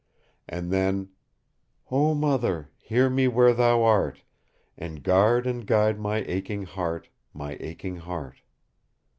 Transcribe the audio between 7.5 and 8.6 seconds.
aching heart!"